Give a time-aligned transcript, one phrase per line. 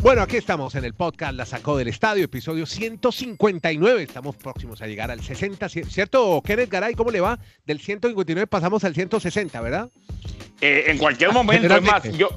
[0.00, 4.04] Bueno, aquí estamos en el podcast La Sacó del Estadio, episodio 159.
[4.04, 6.94] Estamos próximos a llegar al 60, ¿cierto, Kenneth Garay?
[6.94, 7.36] ¿Cómo le va?
[7.66, 9.90] Del 159 pasamos al 160, ¿verdad?
[10.60, 12.28] Eh, en cualquier momento, es más, yo,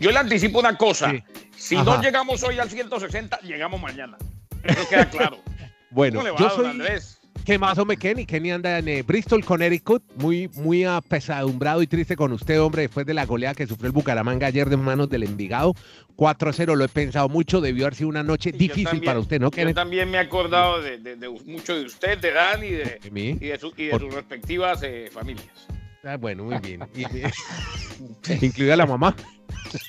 [0.00, 1.12] yo le anticipo una cosa.
[1.56, 4.18] Si no llegamos hoy al 160, llegamos mañana.
[4.64, 5.38] Eso queda claro.
[5.90, 6.66] bueno, ¿Cómo le va, yo soy...
[6.66, 7.20] Andrés?
[7.44, 8.24] ¿Qué más, hombre, Kenny?
[8.24, 13.04] Kenny anda en eh, Bristol, Connecticut, muy, muy apesadumbrado y triste con usted, hombre, después
[13.04, 15.74] de la goleada que sufrió el Bucaramanga ayer de manos del Envigado.
[16.16, 19.72] 4-0, lo he pensado mucho, debió haber sido una noche difícil para usted, ¿no, Kenny?
[19.72, 23.58] Yo también me he acordado de, mucho de usted, de Dan y de, y de,
[23.58, 25.66] sus respectivas eh, familias.
[26.04, 26.80] Ah, bueno, muy bien.
[28.40, 29.14] Incluida la mamá.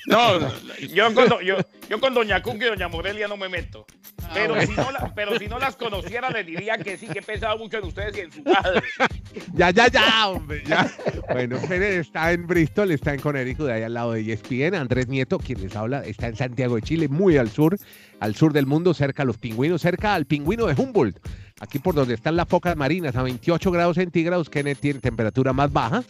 [0.06, 0.40] No,
[0.80, 1.56] yo con, yo,
[1.88, 3.86] yo con Doña Cunca y Doña Morelia no me meto.
[4.22, 7.22] Ah, pero, si no pero si no las conociera, le diría que sí, que he
[7.22, 8.82] pensado mucho en ustedes y en su padre.
[9.52, 10.90] Ya, ya, ya, hombre, ya.
[11.30, 14.74] Bueno, Pérez está en Bristol, está en Connecticut, ahí al lado de ESPN.
[14.74, 17.76] Andrés Nieto, quien les habla, está en Santiago de Chile, muy al sur,
[18.20, 21.18] al sur del mundo, cerca a los pingüinos, cerca al pingüino de Humboldt.
[21.58, 25.72] Aquí por donde están las focas marinas, a 28 grados centígrados, Kenneth tiene temperatura más
[25.72, 26.04] baja.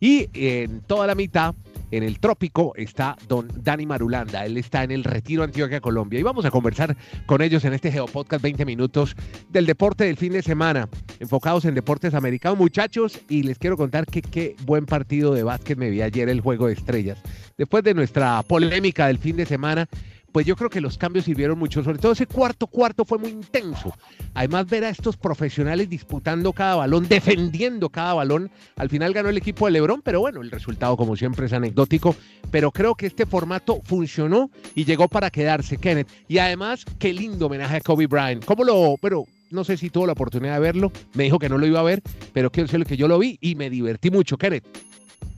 [0.00, 1.54] Y en toda la mitad
[1.90, 4.44] en el trópico está don Dani Marulanda.
[4.44, 6.18] Él está en el Retiro Antioquia, Colombia.
[6.18, 9.14] Y vamos a conversar con ellos en este Geopodcast 20 minutos
[9.50, 10.88] del deporte del fin de semana,
[11.20, 13.20] enfocados en deportes americanos, muchachos.
[13.28, 16.68] Y les quiero contar que qué buen partido de básquet me vi ayer el Juego
[16.68, 17.18] de Estrellas.
[17.56, 19.88] Después de nuestra polémica del fin de semana,
[20.36, 23.30] pues yo creo que los cambios sirvieron mucho, sobre todo ese cuarto cuarto fue muy
[23.30, 23.96] intenso.
[24.34, 28.50] Además ver a estos profesionales disputando cada balón, defendiendo cada balón.
[28.76, 32.14] Al final ganó el equipo de Lebron, pero bueno, el resultado como siempre es anecdótico,
[32.50, 36.08] pero creo que este formato funcionó y llegó para quedarse, Kenneth.
[36.28, 38.44] Y además, qué lindo homenaje a Kobe Bryant.
[38.44, 41.56] ¿Cómo lo, pero no sé si tuvo la oportunidad de verlo, me dijo que no
[41.56, 42.02] lo iba a ver,
[42.34, 44.66] pero quiero decirle que yo lo vi y me divertí mucho, Kenneth.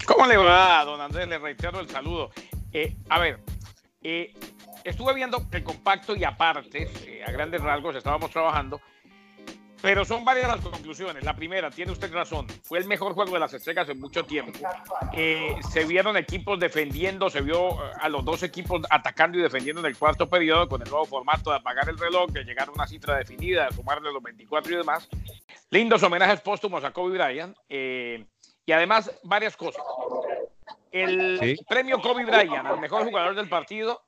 [0.09, 1.29] ¿Cómo le va, don Andrés?
[1.29, 2.33] Le reitero el saludo.
[2.73, 3.39] Eh, a ver,
[4.03, 4.33] eh,
[4.91, 8.81] estuve viendo el compacto y aparte, eh, a grandes rasgos, estábamos trabajando,
[9.81, 11.23] pero son varias las conclusiones.
[11.23, 14.59] La primera, tiene usted razón, fue el mejor juego de las estrellas en mucho tiempo.
[15.13, 19.81] Eh, se vieron equipos defendiendo, se vio eh, a los dos equipos atacando y defendiendo
[19.81, 22.73] en el cuarto periodo con el nuevo formato de apagar el reloj, de llegar a
[22.73, 25.09] una cifra definida, de sumarle los 24 y demás.
[25.71, 29.85] Lindos homenajes póstumos a Kobe Bryant y además varias cosas.
[30.91, 34.08] El premio Kobe Bryant al mejor jugador del partido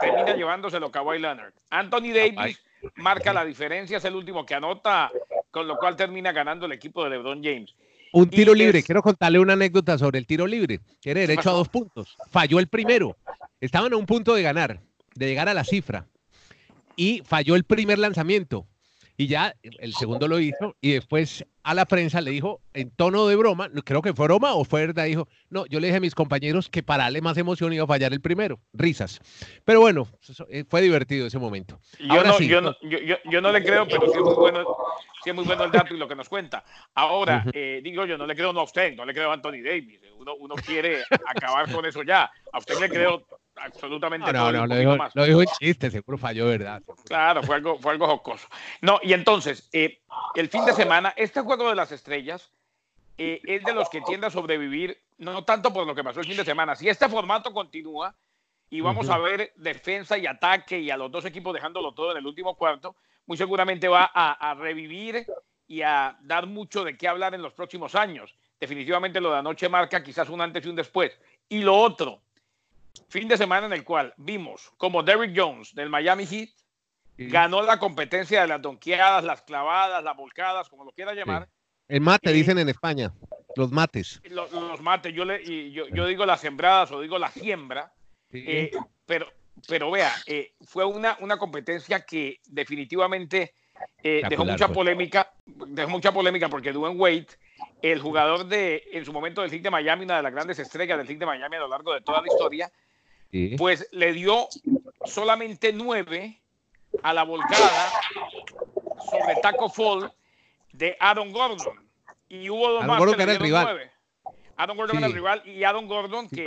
[0.00, 1.52] termina llevándoselo Kawhi Leonard.
[1.70, 2.60] Anthony Davis
[2.96, 5.10] marca la diferencia, es el último que anota,
[5.50, 7.74] con lo cual termina ganando el equipo de LeBron James.
[8.12, 10.80] Un tiro libre, quiero contarle una anécdota sobre el tiro libre.
[10.98, 12.16] Tiene derecho a dos puntos.
[12.30, 13.16] Falló el primero.
[13.60, 14.80] Estaban a un punto de ganar,
[15.14, 16.06] de llegar a la cifra.
[16.96, 18.66] Y falló el primer lanzamiento.
[19.20, 23.26] Y ya el segundo lo hizo y después a la prensa le dijo en tono
[23.26, 26.00] de broma, creo que fue broma o fue verdad, dijo, no, yo le dije a
[26.00, 29.20] mis compañeros que para darle más emoción iba a fallar el primero, risas.
[29.66, 30.08] Pero bueno,
[30.48, 31.78] eh, fue divertido ese momento.
[31.98, 34.64] Yo, no, yo, no, yo, no, le creo, pero sí es, muy bueno,
[35.22, 36.64] sí es muy bueno el dato y lo que nos cuenta.
[36.94, 39.60] Ahora, eh, digo yo, no le creo no a usted, no le creo a Anthony
[39.62, 40.00] Davis.
[40.16, 42.30] Uno, uno quiere acabar con eso ya.
[42.54, 43.26] A usted le creo
[43.60, 46.82] absolutamente no, no, no, lo dijo, lo en chiste, seguro falló, ¿verdad?
[47.06, 48.48] Claro, fue algo, fue algo jocoso.
[48.80, 50.00] No, y entonces, eh,
[50.34, 52.50] el fin de semana, este juego de las estrellas
[53.18, 56.26] eh, es de los que tiende a sobrevivir, no tanto por lo que pasó el
[56.26, 56.74] fin de semana.
[56.74, 58.14] Si este formato continúa
[58.70, 62.18] y vamos a ver defensa y ataque y a los dos equipos dejándolo todo en
[62.18, 62.96] el último cuarto,
[63.26, 65.26] muy seguramente va a, a revivir
[65.66, 68.34] y a dar mucho de qué hablar en los próximos años.
[68.58, 71.18] Definitivamente lo de anoche marca quizás un antes y un después.
[71.48, 72.22] Y lo otro,
[73.08, 76.50] fin de semana en el cual vimos como Derrick Jones del Miami Heat
[77.28, 81.48] ganó la competencia de las donkeadas, las clavadas, las volcadas, como lo quiera llamar.
[81.88, 83.12] El mate, dicen en España,
[83.56, 84.20] los mates.
[84.24, 87.92] Los, mates, yo, le, y yo, yo, digo las sembradas o digo la siembra,
[88.32, 88.70] eh,
[89.04, 89.26] pero,
[89.68, 93.54] pero vea, eh, fue una, una competencia que definitivamente
[94.02, 97.26] eh, dejó mucha polémica, dejó mucha polémica porque Dwayne Wade,
[97.82, 100.98] el jugador de, en su momento del Heat de Miami, una de las grandes estrellas
[100.98, 102.70] del Heat de Miami a lo largo de toda la historia,
[103.56, 104.48] pues le dio
[105.04, 106.40] solamente nueve
[107.02, 107.90] a la volcada
[109.10, 110.12] sobre Taco Fall
[110.72, 111.88] de Adam Gordon.
[112.28, 113.90] Y hubo dos más que le dieron nueve.
[114.56, 116.46] Adam Gordon era el rival y Adam Gordon que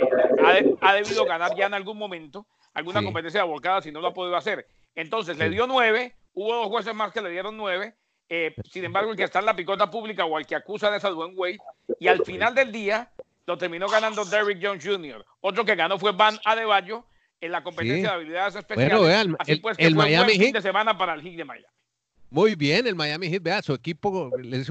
[0.80, 4.14] ha, debido ganar ya en algún momento alguna competencia de volcada si no lo ha
[4.14, 4.66] podido hacer.
[4.94, 7.94] Entonces le dio nueve, hubo dos jueces más que le dieron nueve.
[8.28, 10.98] Eh, sin embargo, el que está en la picota pública o el que acusa de
[10.98, 11.58] esa Dwayne Wade,
[12.00, 13.10] y al final del día
[13.46, 15.24] lo terminó ganando Derrick Jones Jr.
[15.40, 17.04] Otro que ganó fue Van Adebayo
[17.40, 18.98] en la competencia de habilidades especiales.
[18.98, 21.36] Bueno, vean, Así el, pues que el fue Miami fin de semana para el Heat
[21.36, 21.66] de Miami.
[22.34, 24.64] Muy bien, el Miami Heat, vea, su equipo, le,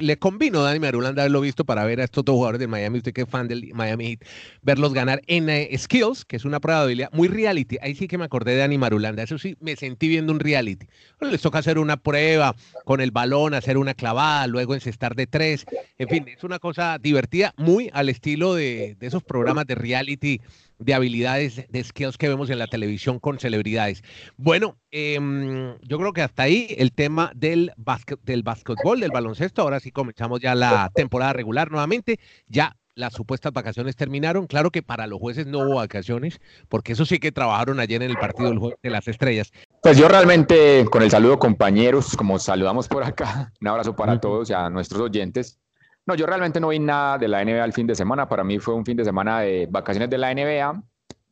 [0.00, 3.12] le, convino Dani Marulanda haberlo visto para ver a estos dos jugadores del Miami, usted
[3.12, 4.20] que es fan del Miami Heat,
[4.62, 7.76] verlos ganar en eh, Skills, que es una prueba de habilidad muy reality.
[7.82, 10.86] Ahí sí que me acordé de Dani Marulanda, eso sí, me sentí viendo un reality.
[11.20, 12.56] les toca hacer una prueba
[12.86, 15.66] con el balón, hacer una clavada, luego encestar de tres,
[15.98, 20.40] en fin, es una cosa divertida, muy al estilo de, de esos programas de reality
[20.78, 24.02] de habilidades, de skills que vemos en la televisión con celebridades.
[24.36, 29.62] Bueno, em, yo creo que hasta ahí el tema del, básquet, del básquetbol, del baloncesto.
[29.62, 32.18] Ahora sí comenzamos ya la temporada regular nuevamente.
[32.46, 34.46] Ya las supuestas vacaciones terminaron.
[34.46, 38.10] Claro que para los jueces no hubo vacaciones, porque eso sí que trabajaron ayer en
[38.10, 38.52] el partido
[38.82, 39.52] de las estrellas.
[39.82, 44.50] Pues yo realmente, con el saludo compañeros, como saludamos por acá, un abrazo para todos
[44.50, 45.58] y a nuestros oyentes.
[46.06, 48.28] No, yo realmente no vi nada de la NBA el fin de semana.
[48.28, 50.82] Para mí fue un fin de semana de vacaciones de la NBA.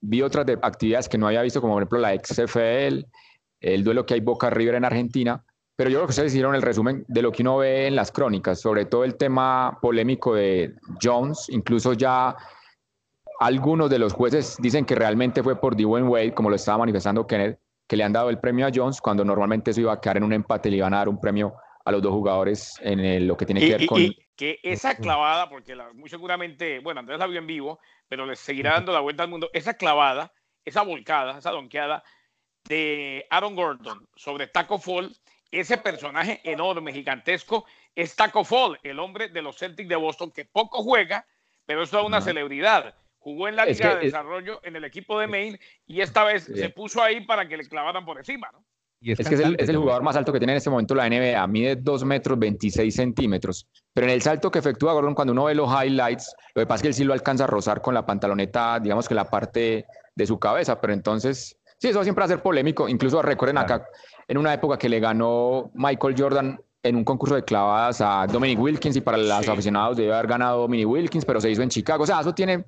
[0.03, 3.05] Vi otras actividades que no había visto, como por ejemplo la XFL,
[3.61, 5.45] el duelo que hay Boca River en Argentina.
[5.77, 8.13] Pero yo creo que ustedes hicieron el resumen de lo que uno ve en las
[8.13, 11.47] crónicas, sobre todo el tema polémico de Jones.
[11.49, 12.37] Incluso ya
[13.41, 17.27] algunos de los jueces dicen que realmente fue por Dwayne Wade, como lo estaba manifestando
[17.27, 17.59] Kenneth,
[17.89, 20.25] que le han dado el premio a Jones, cuando normalmente eso iba a quedar en
[20.25, 23.37] un empate y le iban a dar un premio a los dos jugadores en lo
[23.37, 27.39] que tiene que ver con que esa clavada, porque muy seguramente, bueno, Andrés la vio
[27.39, 27.79] en vivo,
[28.09, 30.33] pero le seguirá dando la vuelta al mundo, esa clavada,
[30.65, 32.03] esa volcada, esa donkeada
[32.65, 35.15] de Aaron Gordon sobre Taco Fall,
[35.51, 40.47] ese personaje enorme, gigantesco, es Taco Fall, el hombre de los Celtics de Boston, que
[40.47, 41.27] poco juega,
[41.67, 42.95] pero es toda una celebridad.
[43.19, 46.71] Jugó en la Liga de Desarrollo en el equipo de Maine y esta vez se
[46.71, 48.65] puso ahí para que le clavaran por encima, ¿no?
[49.03, 51.77] Es, que es el, jugador más alto que tiene en este momento la NBA, mide
[51.77, 55.71] 2 metros 26 centímetros, pero en el salto que efectúa Gordon, cuando uno ve los
[55.71, 58.79] highlights, lo que pasa es que él sí lo alcanza a rozar con la pantaloneta,
[58.79, 62.43] digamos que la parte de su cabeza, pero entonces, sí, eso siempre va a ser
[62.43, 63.87] polémico, incluso recuerden acá,
[64.29, 68.59] en una época que le ganó Michael Jordan en un concurso de clavadas a Dominic
[68.59, 72.05] Wilkins y para los aficionados debe haber ganado Dominic Wilkins, pero se hizo en Chicago,
[72.05, 72.65] o sea, eso tiene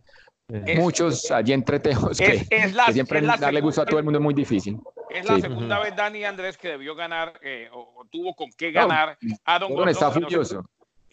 [0.77, 2.47] muchos allí entretejos que,
[2.93, 4.79] siempre darle gusto a todo el mundo es muy difícil.
[5.15, 9.19] Es la segunda vez Dani Andrés que debió ganar eh, o, tuvo con qué ganar.
[9.45, 10.65] a Don Gordon está furioso.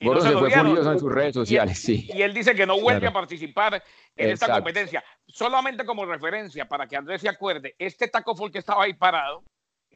[0.01, 2.09] Gordon se, fue furioso en sus redes sociales, y, sí.
[2.13, 3.83] Y él dice que no vuelve a participar
[4.15, 5.03] en esta competencia.
[5.27, 9.43] Solamente como referencia, para que Andrés se acuerde, este Taco Fall que estaba ahí parado,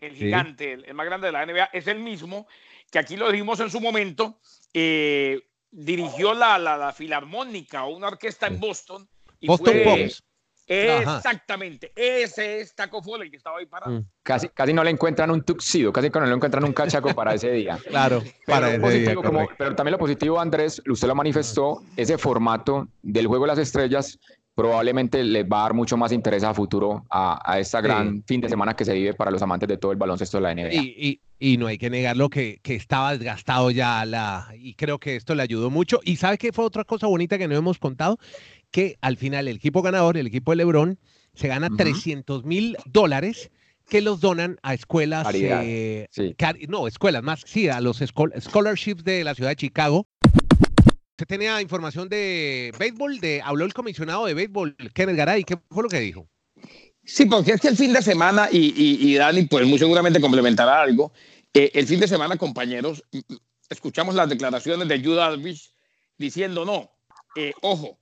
[0.01, 2.47] el gigante, el, más grande de la NBA, es el mismo
[2.91, 4.39] que aquí lo dijimos en su momento,
[4.73, 5.41] eh,
[5.71, 9.07] dirigió la, la, la, Filarmónica o una orquesta en Boston.
[9.39, 10.11] Y Boston fue,
[10.67, 13.99] Exactamente, ese es Taco Fall el que estaba ahí parado.
[13.99, 14.05] Mm.
[14.23, 17.51] Casi, casi no le encuentran un tuxido, casi no le encuentran un cachaco para ese
[17.51, 17.77] día.
[17.87, 19.15] claro, pero, para ese día,
[19.57, 24.19] pero también lo positivo, Andrés, usted lo manifestó, ese formato del juego de las estrellas
[24.55, 28.49] probablemente le va a dar mucho más interés a futuro a, esta gran fin de
[28.49, 30.73] semana que se vive para los amantes de todo el baloncesto de la NBA.
[30.73, 35.15] Y, y, no hay que negarlo que, que estaba desgastado ya la, y creo que
[35.15, 35.99] esto le ayudó mucho.
[36.03, 38.17] Y sabe que fue otra cosa bonita que no hemos contado,
[38.73, 40.99] que al final el equipo ganador, el equipo de Lebron,
[41.35, 43.51] se gana 300 mil dólares
[43.87, 46.07] que los donan a escuelas, eh,
[46.67, 50.07] no, escuelas más, sí, a los scholarships de la ciudad de Chicago.
[51.19, 55.83] Se tenía información de béisbol, de, habló el comisionado de béisbol, Kenneth Garay, ¿qué fue
[55.83, 56.27] lo que dijo?
[57.03, 60.81] Sí, porque es que el fin de semana, y, y, Dani, pues muy seguramente complementará
[60.81, 61.13] algo,
[61.53, 63.03] eh, el fin de semana, compañeros,
[63.69, 65.75] escuchamos las declaraciones de Judah Alvis
[66.17, 66.89] diciendo, no,
[67.35, 67.99] eh, ojo,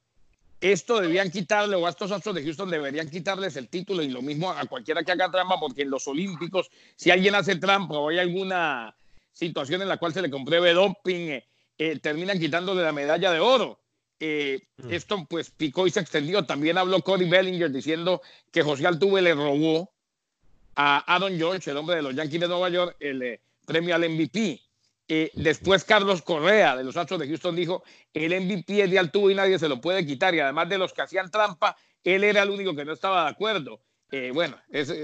[0.61, 4.21] esto debían quitarle, o a estos Astros de Houston deberían quitarles el título y lo
[4.21, 8.09] mismo a cualquiera que haga trampa, porque en los Olímpicos, si alguien hace trampa o
[8.09, 8.95] hay alguna
[9.33, 11.45] situación en la cual se le compruebe doping, eh,
[11.79, 13.79] eh, terminan quitándole la medalla de oro.
[14.19, 14.91] Eh, mm.
[14.91, 16.45] Esto pues picó y se extendió.
[16.45, 18.21] También habló Cody Bellinger diciendo
[18.51, 19.91] que José Altuve le robó
[20.75, 24.61] a Aaron George, el hombre de los Yankees de Nueva York, el premio al MVP.
[25.13, 29.33] Eh, después Carlos Correa de los Astros de Houston dijo, el MVP es de Altuve
[29.33, 30.33] y nadie se lo puede quitar.
[30.33, 33.31] Y además de los que hacían trampa, él era el único que no estaba de
[33.31, 33.81] acuerdo.
[34.09, 34.55] Eh, bueno,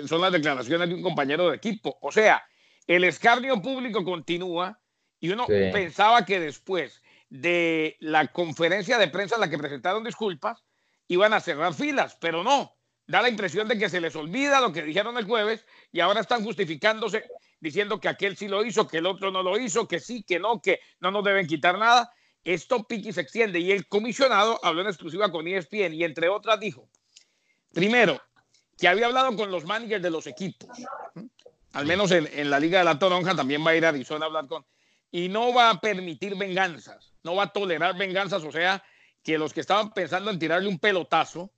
[0.08, 1.98] son las declaraciones de un compañero de equipo.
[2.02, 2.42] O sea,
[2.88, 4.80] el escarnio público continúa
[5.20, 10.64] y uno pensaba que después de la conferencia de prensa en la que presentaron disculpas,
[11.10, 12.78] iban a cerrar filas, pero no.
[13.08, 16.22] Da la impresión de que se les olvida lo que dijeron el jueves y ahora
[16.22, 17.26] están justificándose
[17.60, 20.40] diciendo que aquel sí lo hizo, que el otro no lo hizo, que sí, que
[20.40, 22.12] no, que no nos deben quitar nada.
[22.44, 26.60] Esto piqui se extiende y el comisionado habló en exclusiva con ESPN y entre otras
[26.60, 26.88] dijo,
[27.74, 28.22] primero,
[28.78, 30.70] que había hablado con los managers de los equipos,
[31.74, 34.28] al menos en, la Liga de la Toronja también va a ir a Arizona a
[34.28, 34.66] hablar con,
[35.12, 38.84] y no va a permitir venganzas, no va a tolerar venganzas, o sea,
[39.24, 41.52] que los que estaban pensando en tirarle un pelotazo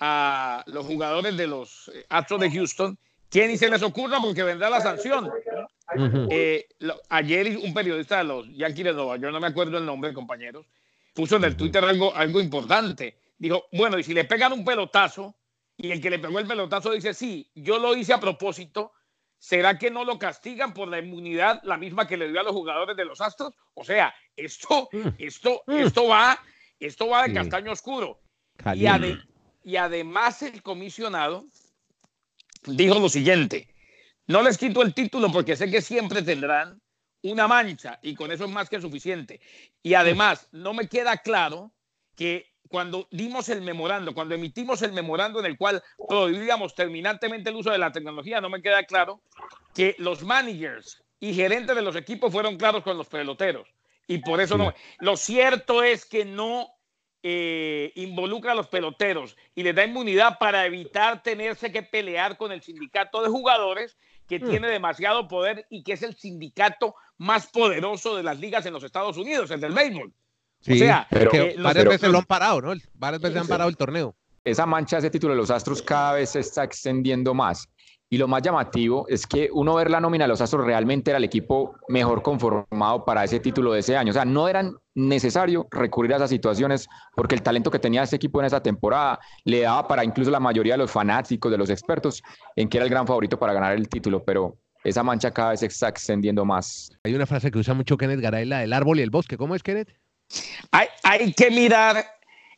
[0.00, 2.98] a los jugadores de los Astros de Houston
[3.34, 5.28] que ni se les ocurra porque vendrá la sanción.
[6.30, 6.68] Eh,
[7.08, 10.64] ayer un periodista de los Yankees de Nueva York, no me acuerdo el nombre, compañeros,
[11.12, 13.18] puso en el Twitter algo, algo importante.
[13.36, 15.34] Dijo, bueno, y si le pegan un pelotazo
[15.76, 18.92] y el que le pegó el pelotazo dice, sí, yo lo hice a propósito,
[19.36, 22.52] ¿será que no lo castigan por la inmunidad la misma que le dio a los
[22.52, 23.52] jugadores de los Astros?
[23.74, 25.08] O sea, esto, mm.
[25.18, 25.72] esto, mm.
[25.72, 26.38] esto va,
[26.78, 28.20] esto va de castaño oscuro.
[28.76, 28.86] Y,
[29.64, 31.46] y además el comisionado
[32.66, 33.68] dijo lo siguiente,
[34.26, 36.80] no les quito el título porque sé que siempre tendrán
[37.22, 39.40] una mancha y con eso es más que suficiente.
[39.82, 41.72] Y además, no me queda claro
[42.16, 47.56] que cuando dimos el memorando, cuando emitimos el memorando en el cual prohibíamos terminantemente el
[47.56, 49.20] uso de la tecnología, no me queda claro
[49.74, 53.68] que los managers y gerentes de los equipos fueron claros con los peloteros.
[54.06, 54.74] Y por eso no.
[54.98, 56.73] Lo cierto es que no
[57.26, 62.52] eh, involucra a los peloteros y les da inmunidad para evitar tenerse que pelear con
[62.52, 63.96] el sindicato de jugadores
[64.28, 64.50] que mm.
[64.50, 68.84] tiene demasiado poder y que es el sindicato más poderoso de las ligas en los
[68.84, 70.12] Estados Unidos, el del béisbol.
[70.12, 72.74] o sea, que varias veces lo han parado, ¿no?
[72.92, 74.14] Varias veces han parado el torneo.
[74.44, 77.66] Esa mancha, ese título de los Astros cada vez se está extendiendo más.
[78.10, 81.16] Y lo más llamativo es que uno ver la nómina de los Astros realmente era
[81.16, 84.10] el equipo mejor conformado para ese título de ese año.
[84.10, 88.16] O sea, no era necesario recurrir a esas situaciones porque el talento que tenía ese
[88.16, 91.70] equipo en esa temporada le daba para incluso la mayoría de los fanáticos, de los
[91.70, 92.22] expertos,
[92.56, 94.24] en que era el gran favorito para ganar el título.
[94.24, 96.90] Pero esa mancha cada vez se está extendiendo más.
[97.04, 99.36] Hay una frase que usa mucho Kenneth Garay, la del árbol y el bosque.
[99.36, 99.94] ¿Cómo es, Kenneth?
[100.72, 102.04] Hay, hay que mirar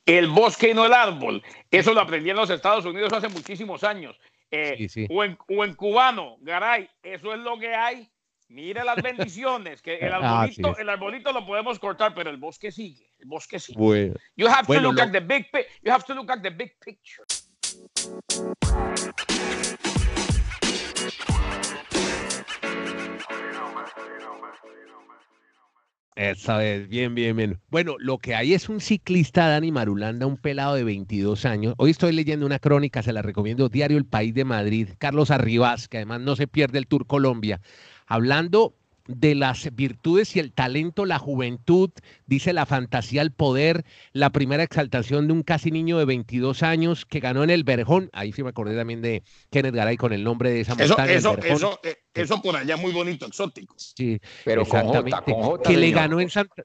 [0.07, 1.43] el bosque y no el árbol.
[1.71, 4.19] Eso lo aprendí en los Estados Unidos hace muchísimos años.
[4.51, 8.09] Eh, o, en, cubano, Garay, eso es lo que hay.
[8.49, 12.71] Mire las bendiciones, que el ah, arbolito, el arbolito lo podemos cortar, pero el bosque
[12.71, 14.15] sigue, el bosque sigue.
[14.37, 15.47] You have to look at the big
[15.83, 17.25] you have to look at the big picture.
[26.15, 27.61] Esa es, bien, bien, bien.
[27.69, 31.75] Bueno, lo que hay es un ciclista, Dani Marulanda, un pelado de 22 años.
[31.77, 35.89] Hoy estoy leyendo una crónica, se la recomiendo, Diario El País de Madrid, Carlos Arribas,
[35.89, 37.61] que además no se pierde el Tour Colombia,
[38.07, 38.75] hablando
[39.09, 41.91] de las virtudes y el talento, la juventud,
[42.27, 47.07] dice la fantasía, el poder, la primera exaltación de un casi niño de 22 años
[47.07, 48.11] que ganó en el Berjón.
[48.13, 51.13] Ahí sí me acordé también de Kenneth Garay con el nombre de esa montaña.
[51.13, 53.75] Eso, eso, eh, eso, por allá muy bonito, exótico.
[53.79, 55.17] Sí, pero exactamente.
[55.65, 56.65] que le ganó en Santa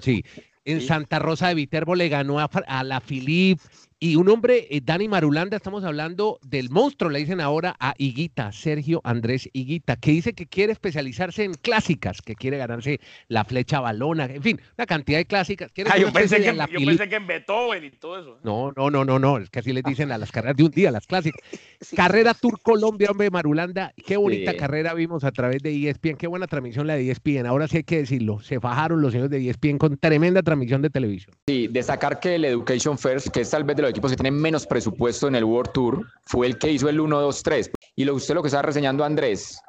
[0.00, 0.24] sí.
[0.66, 3.60] En Santa Rosa de Viterbo le ganó a, a la Filip,
[4.00, 8.52] y un hombre, eh, Dani Marulanda, estamos hablando del monstruo, le dicen ahora a Higuita,
[8.52, 13.80] Sergio Andrés Higuita, que dice que quiere especializarse en clásicas, que quiere ganarse la flecha
[13.80, 15.70] balona, en fin, una cantidad de clásicas.
[15.90, 18.38] Ah, yo, pensé que, en Beethoven y todo eso.
[18.42, 20.70] No, no, no, no, no, es que así le dicen a las carreras de un
[20.70, 21.40] día, las clásicas.
[21.96, 26.46] Carrera Tour Colombia, hombre, Marulanda, qué bonita carrera vimos a través de ESPN, qué buena
[26.46, 29.78] transmisión la de ESPN, ahora sí hay que decirlo, se fajaron los señores de ESPN
[29.78, 31.34] con tremenda transmisión de televisión.
[31.46, 34.40] Sí, destacar que el Education First, que es tal vez de los equipos que tienen
[34.40, 37.70] menos presupuesto en el World Tour, fue el que hizo el 1, 2, 3.
[37.96, 39.60] Y lo, usted lo que está reseñando, Andrés,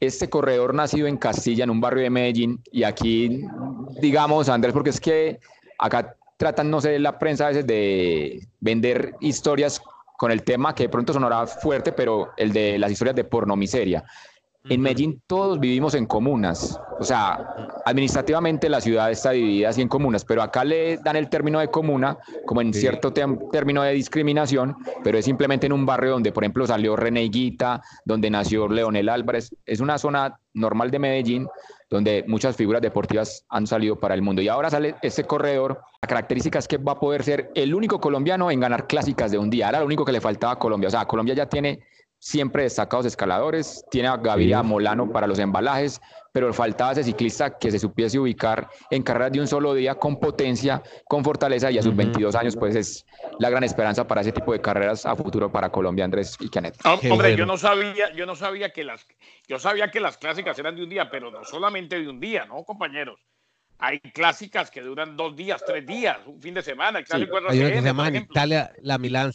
[0.00, 3.42] este corredor nacido en Castilla, en un barrio de Medellín, y aquí,
[4.00, 5.40] digamos, Andrés, porque es que
[5.78, 9.80] acá tratan, no sé, la prensa a veces de vender historias
[10.18, 13.56] con el tema que de pronto sonará fuerte, pero el de las historias de porno
[13.56, 14.04] miseria.
[14.68, 17.54] En Medellín todos vivimos en comunas, o sea,
[17.84, 21.68] administrativamente la ciudad está dividida así en comunas, pero acá le dan el término de
[21.68, 26.42] comuna como en cierto término de discriminación, pero es simplemente en un barrio donde, por
[26.42, 31.46] ejemplo, salió René Guita, donde nació Leonel Álvarez, es una zona normal de Medellín
[31.88, 34.42] donde muchas figuras deportivas han salido para el mundo.
[34.42, 35.80] Y ahora sale este corredor.
[36.02, 39.38] La característica es que va a poder ser el único colombiano en ganar clásicas de
[39.38, 39.68] un día.
[39.68, 40.88] Era lo único que le faltaba a Colombia.
[40.88, 41.84] O sea, Colombia ya tiene
[42.18, 46.00] siempre destacados escaladores, tiene a Gaviria Molano para los embalajes,
[46.32, 50.20] pero faltaba ese ciclista que se supiese ubicar en carreras de un solo día con
[50.20, 53.06] potencia, con fortaleza y a sus 22 años pues es
[53.38, 56.76] la gran esperanza para ese tipo de carreras a futuro para Colombia, Andrés y Canet.
[56.84, 59.06] Ah, hombre, yo no sabía, yo no sabía que las
[59.48, 62.44] yo sabía que las clásicas eran de un día, pero no solamente de un día,
[62.44, 63.20] ¿no, compañeros?
[63.78, 66.98] Hay clásicas que duran dos días, tres días, un fin de semana.
[66.98, 69.32] El clásico Hay una que se llama en Italia la Milán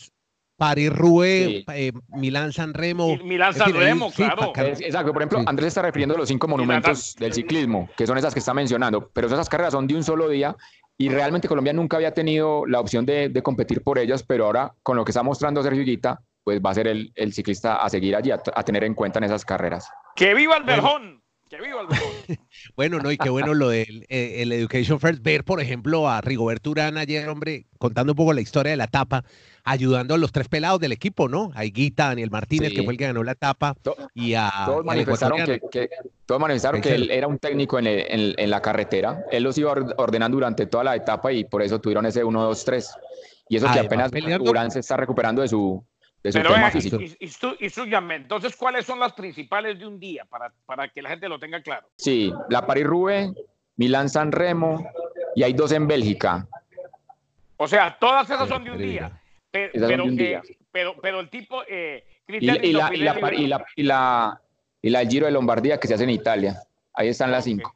[0.61, 3.17] París Roubaix, eh, Milán San Remo.
[3.23, 4.53] Milán San Remo, claro.
[4.55, 8.31] exacto, por ejemplo, Andrés está refiriendo a los cinco monumentos del ciclismo, que son esas
[8.31, 10.55] que está mencionando, pero esas carreras son de un solo día
[10.99, 14.97] y realmente Colombia nunca había tenido la opción de, competir por ellas, pero ahora con
[14.97, 18.29] lo que está mostrando Sergio Guita, pues va a ser el, ciclista a seguir allí,
[18.29, 19.89] a, tener en cuenta en esas carreras.
[20.15, 21.20] ¡Que viva el Berjón!
[21.51, 22.37] Que viva el boxeo.
[22.77, 25.21] bueno, no, y qué bueno lo del eh, el Education First.
[25.21, 28.85] Ver, por ejemplo, a Rigoberto Urán ayer, hombre, contando un poco la historia de la
[28.85, 29.25] etapa,
[29.65, 31.51] ayudando a los tres pelados del equipo, ¿no?
[31.53, 33.75] A Higuita, Daniel Martínez, que fue el que ganó la etapa,
[34.13, 34.49] y a.
[34.65, 35.89] Todos manifestaron, que,
[36.25, 39.25] todos manifestaron que él era un técnico en, en, la carretera.
[39.29, 42.63] Él los iba ordenando durante toda la etapa y por eso tuvieron ese 1, 2,
[42.65, 42.91] 3.
[43.49, 45.83] Y eso que apenas Urán se está recuperando de su,
[46.23, 46.99] de su tema físico.
[46.99, 47.71] Y, y,
[48.13, 51.61] entonces, ¿cuáles son las principales de un día para, para que la gente lo tenga
[51.61, 51.87] claro?
[51.95, 53.31] Sí, la Paris-Roubaix,
[53.77, 54.85] Milán-San Remo
[55.35, 56.47] y hay dos en Bélgica.
[57.57, 59.21] O sea, todas esas son de un día.
[59.51, 59.71] Pero,
[60.71, 61.63] pero, pero, el tipo...
[61.67, 64.41] Eh, y, la, y, la, y, la, y, la,
[64.81, 66.61] y la Giro de Lombardía que se hace en Italia.
[66.93, 67.75] Ahí están las cinco.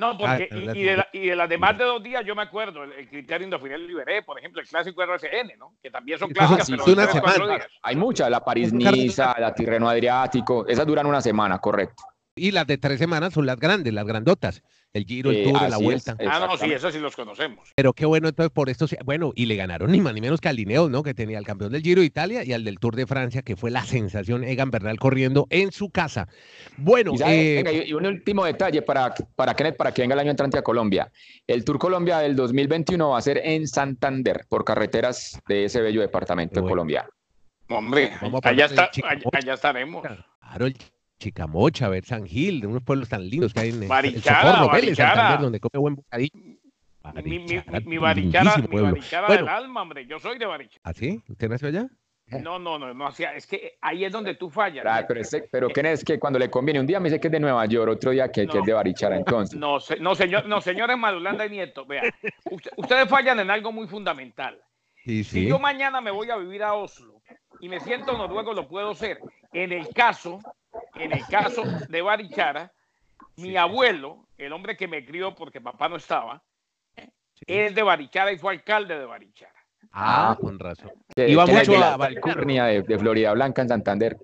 [0.00, 2.40] No, porque, ah, y, de la, y, de las demás de dos días, yo me
[2.40, 5.74] acuerdo, el, criterio Indofinal Liberé, por ejemplo, el clásico RCN, ¿no?
[5.82, 7.66] Que también son clásicas, sí, pero una semana.
[7.82, 12.02] Hay muchas, la París-Niza, la Tirreno Adriático, esas duran una semana, correcto.
[12.36, 15.78] Y las de tres semanas son las grandes, las grandotas el Giro, el Tour, la
[15.78, 16.16] Vuelta.
[16.28, 17.70] ah, no, sí, eso sí los conocemos.
[17.76, 20.48] Pero qué bueno, entonces por esto, bueno, y le ganaron ni más ni menos que
[20.48, 21.02] al Lineos, ¿no?
[21.02, 23.56] Que tenía el campeón del Giro de Italia y al del Tour de Francia, que
[23.56, 26.28] fue la sensación Egan Bernal corriendo en su casa.
[26.76, 30.30] Bueno, y, eh, y un último detalle para, para Kenneth, para que venga el año
[30.30, 31.10] entrante a Colombia.
[31.46, 36.00] El Tour Colombia del 2021 va a ser en Santander, por carreteras de ese bello
[36.00, 37.08] departamento de Colombia.
[37.68, 38.90] Hombre, allá, está,
[39.32, 40.02] allá, estaremos.
[40.02, 40.76] Claro, el
[41.20, 45.42] Chicamocha, ver San Gil, de unos pueblos tan lindos que hay en Barichara, el Socorro,
[45.42, 46.32] donde come buen bocadillo.
[47.22, 50.06] mi, mi, mi, Barichara, mi Barichara del alma, hombre.
[50.06, 50.80] Yo soy de Barichara.
[50.82, 51.22] ¿Ah, sí?
[51.28, 51.88] ¿Usted nació allá?
[52.38, 53.34] No, no, no, no hacía.
[53.34, 54.84] Es que ahí es donde tú fallas.
[54.88, 56.80] Ah, pero, ese, pero ¿quién es que cuando le conviene?
[56.80, 59.16] Un día me dice que es de Nueva York, otro día que, es de Barichara,
[59.16, 59.58] entonces.
[59.58, 62.02] No, no, señor, no señores Madulanda y Nieto, vea.
[62.76, 64.58] ustedes fallan en algo muy fundamental.
[65.04, 65.40] Sí, sí.
[65.40, 67.20] Si yo mañana me voy a vivir a Oslo
[67.60, 69.18] y me siento noruego, lo puedo ser.
[69.52, 70.38] En el caso
[70.94, 72.72] en el caso de Barichara,
[73.36, 76.42] mi abuelo, el hombre que me crió porque papá no estaba,
[77.46, 79.54] es de Barichara y fue alcalde de Barichara.
[79.92, 80.92] Ah, con razón.
[81.16, 84.16] Iba mucho a la de, de, Florida Blanca en Santander.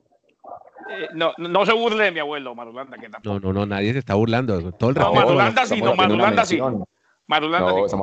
[0.89, 3.41] Eh, no, no se burle de mi abuelo, Marulanda, que tampoco.
[3.41, 4.73] No, no, no, nadie se está burlando.
[4.73, 6.61] Todo el no, Marulanda sí, no, Marulanda sí.
[7.27, 7.97] Marulanda no, sí.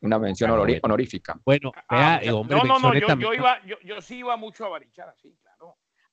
[0.00, 1.38] Una, mención honorífica.
[1.44, 4.64] Bueno, ah, vea, hombre, no, no, no, yo, yo, iba, yo, yo sí iba mucho
[4.64, 5.34] a Barichara, sí.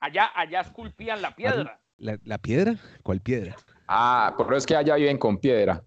[0.01, 1.79] Allá, allá esculpían la piedra.
[1.97, 2.75] ¿La, piedra?
[3.03, 3.55] ¿Cuál piedra?
[3.87, 5.83] Ah, pero es que allá viven con piedra.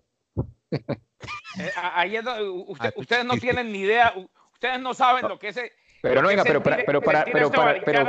[1.58, 4.12] Eh, ahí ah, ustedes no tienen ni idea,
[4.52, 5.60] ustedes no saben lo que es.
[6.02, 8.04] Pero no, venga, pero para, pero para, pero para, pero,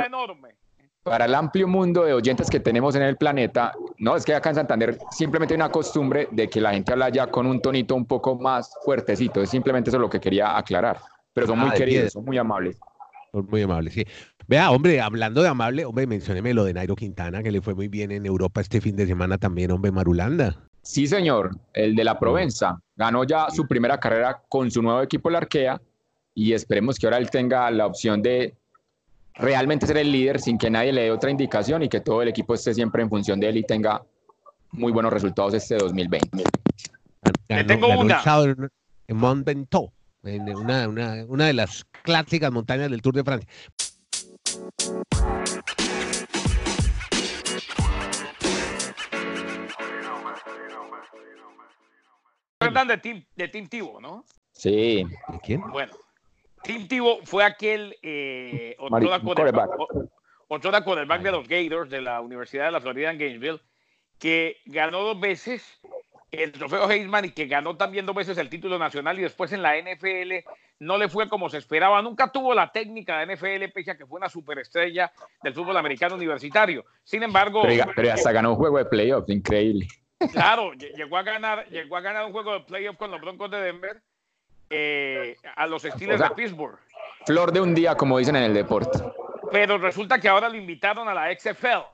[1.02, 4.50] para el amplio mundo de oyentes que tenemos en el planeta, no, es que acá
[4.50, 7.94] en Santander simplemente hay una costumbre de que la gente habla ya con un tonito
[7.94, 9.40] un poco más fuertecito.
[9.40, 10.98] Es simplemente eso lo que quería aclarar.
[11.32, 12.78] Pero son muy ah, queridos, son muy amables.
[13.36, 14.02] Son muy amables, sí.
[14.48, 17.86] Vea, hombre, hablando de amable, hombre, mencioneme lo de Nairo Quintana, que le fue muy
[17.86, 20.56] bien en Europa este fin de semana también, hombre, Marulanda.
[20.80, 22.80] Sí, señor, el de la Provenza.
[22.96, 25.78] Ganó ya su primera carrera con su nuevo equipo, la Arkea,
[26.32, 28.54] y esperemos que ahora él tenga la opción de
[29.34, 32.28] realmente ser el líder sin que nadie le dé otra indicación y que todo el
[32.28, 34.02] equipo esté siempre en función de él y tenga
[34.72, 36.42] muy buenos resultados este 2020.
[37.50, 38.22] Ganó, tengo una.
[39.08, 39.92] En Mont Ventoux,
[40.26, 43.48] en una, una, una de las clásicas montañas del Tour de Francia.
[52.84, 54.24] de Tim, de Tim Tivo, ¿no?
[54.52, 55.04] Sí.
[55.28, 55.62] ¿De quién?
[55.70, 55.92] Bueno,
[56.62, 59.08] Tim Tivo fue aquel eh, otro
[60.84, 63.60] quarterback de los Gators de la Universidad de la Florida en Gainesville,
[64.18, 65.80] que ganó dos veces
[66.42, 69.62] el trofeo Heisman y que ganó también dos veces el título nacional y después en
[69.62, 70.48] la NFL
[70.80, 72.00] no le fue como se esperaba.
[72.02, 76.14] Nunca tuvo la técnica de NFL, pese a que fue una superestrella del fútbol americano
[76.14, 76.84] universitario.
[77.04, 77.62] Sin embargo.
[77.94, 79.88] Pero, hasta ganó un juego de playoffs, increíble.
[80.32, 83.60] Claro, llegó a ganar, llegó a ganar un juego de playoffs con los Broncos de
[83.60, 84.02] Denver
[84.70, 86.78] eh, a los Steelers de Pittsburgh.
[87.26, 88.98] Flor de un día, como dicen en el deporte.
[89.52, 91.84] Pero resulta que ahora lo invitaron a la XFL,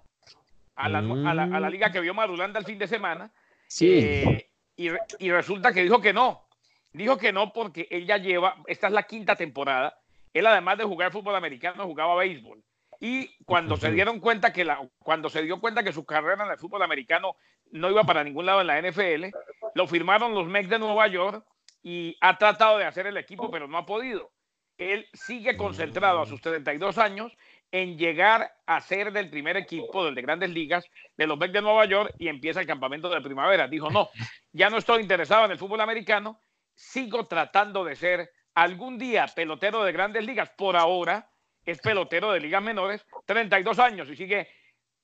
[0.77, 3.31] a la, a la, liga que vio Madulanda el fin de semana.
[3.73, 3.99] Sí.
[3.99, 6.47] Eh, y, y resulta que dijo que no,
[6.93, 9.99] Dijo que no porque él ya lleva, esta es la quinta temporada,
[10.35, 12.63] él además de jugar fútbol americano jugaba béisbol.
[13.01, 16.53] Y cuando se dieron cuenta que la, cuando se dio cuenta que su carrera en
[16.53, 17.35] el fútbol americano
[17.73, 19.35] no iba para ningún lado en la NFL,
[19.75, 21.45] lo firmaron los Mets de Nueva York
[21.83, 24.31] y ha tratado de hacer el equipo, pero no ha podido.
[24.79, 27.33] Él sigue concentrado a sus 32 años
[27.73, 30.85] en llegar a ser del primer equipo del de grandes ligas
[31.17, 33.67] de los Mets de Nueva York y empieza el campamento de primavera.
[33.67, 34.11] Dijo, no,
[34.53, 36.39] ya no estoy interesado en el fútbol americano,
[36.75, 40.51] sigo tratando de ser algún día pelotero de grandes ligas.
[40.51, 41.31] Por ahora
[41.65, 44.49] es pelotero de ligas menores, 32 años y sigue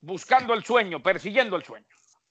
[0.00, 1.87] buscando el sueño, persiguiendo el sueño.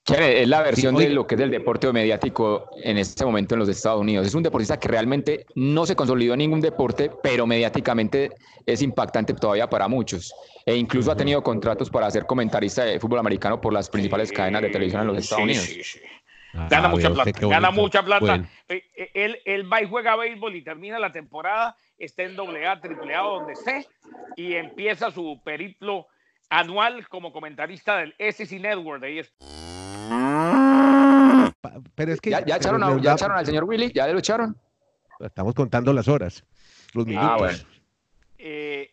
[0.07, 3.67] Es la versión de lo que es el deporte mediático en este momento en los
[3.67, 4.25] Estados Unidos.
[4.25, 8.31] Es un deportista que realmente no se consolidó en ningún deporte, pero mediáticamente
[8.65, 10.33] es impactante todavía para muchos.
[10.65, 14.61] E incluso ha tenido contratos para ser comentarista de fútbol americano por las principales cadenas
[14.61, 15.99] de televisión en los Estados Unidos.
[16.69, 18.49] gana mucha plata, gana mucha plata.
[19.13, 23.13] Él, él va y juega béisbol y termina la temporada, está en doble A, triple
[23.13, 23.85] A, donde esté,
[24.37, 26.07] y empieza su periplo
[26.49, 29.27] anual como comentarista del SEC Network de
[31.95, 34.57] Pero es que ya, echaron, al señor Willy, ya lo echaron.
[35.19, 36.43] Estamos contando las horas,
[36.93, 37.65] los ah, minutos.
[38.37, 38.91] Eh,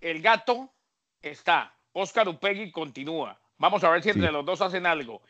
[0.00, 0.72] el gato
[1.20, 1.74] está.
[1.92, 3.38] Oscar Upegui continúa.
[3.58, 5.22] Vamos a ver si entre los dos hacen algo.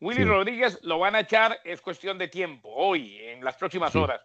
[0.00, 4.20] Willy Rodríguez lo van a echar, es cuestión de tiempo, hoy, en las próximas horas.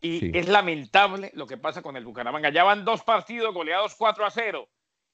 [0.00, 2.50] Y es lamentable lo que pasa con el Bucaramanga.
[2.50, 4.68] Ya van dos partidos goleados 4 a 0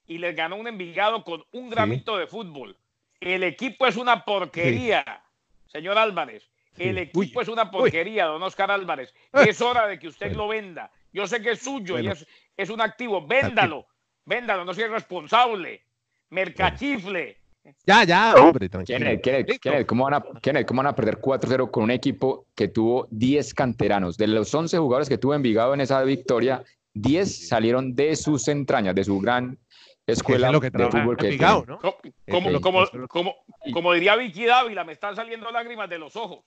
[0.06, 2.78] y les ganó un Envigado con un gramito de fútbol.
[3.20, 5.24] El equipo es una porquería,
[5.66, 6.48] señor Álvarez.
[6.76, 9.14] El equipo es una porquería, don Oscar Álvarez.
[9.33, 9.44] Ah.
[9.44, 10.90] Es hora de que usted lo venda.
[11.12, 12.26] Yo sé que es suyo y es,
[12.57, 13.26] es, un activo.
[13.26, 13.87] Véndalo,
[14.26, 15.83] véndalo, no sea responsable.
[16.31, 17.38] Mercachifle.
[17.87, 19.87] Ya, ya, hombre, tranquilo.
[19.87, 24.16] ¿cómo, van a, ¿cómo van a perder 4-0 con un equipo que tuvo 10 canteranos?
[24.16, 26.62] De los 11 jugadores que tuvo Envigado en esa victoria,
[26.94, 29.59] 10 salieron de sus entrañas, de su gran
[30.06, 31.78] escuela lo que de fútbol que ¿no?
[31.78, 33.34] Como, como, como,
[33.72, 36.44] como, diría Vicky Dávila, me están saliendo lágrimas de los ojos.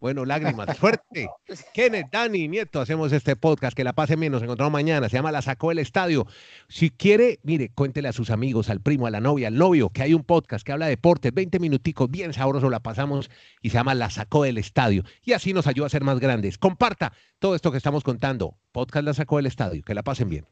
[0.00, 1.28] Bueno, lágrimas, fuerte.
[1.74, 5.32] Kenneth, Dani, Nieto, hacemos este podcast, que la pase bien, nos encontramos mañana, se llama
[5.32, 6.26] La Sacó del Estadio.
[6.68, 10.02] Si quiere, mire, cuéntele a sus amigos, al primo, a la novia, al novio, que
[10.02, 13.28] hay un podcast que habla de deportes, 20 minuticos, bien sabroso, la pasamos
[13.60, 15.02] y se llama La Sacó del Estadio.
[15.24, 16.58] Y así nos ayuda a ser más grandes.
[16.58, 18.56] Comparta todo esto que estamos contando.
[18.70, 20.46] Podcast La Sacó del Estadio, que la pasen bien.